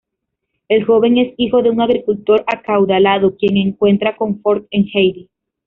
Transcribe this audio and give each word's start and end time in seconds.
Él 0.67 0.83
joven 0.83 1.19
es 1.19 1.35
hijo 1.37 1.61
de 1.61 1.69
un 1.69 1.79
agricultor 1.79 2.43
acaudalado 2.47 3.35
quien 3.35 3.55
encuentra 3.57 4.15
confort 4.15 4.65
en 4.71 4.87
Heidi. 4.91 5.29